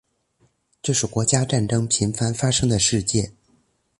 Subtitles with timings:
[0.81, 3.33] 这是国家战争频繁发生的世界。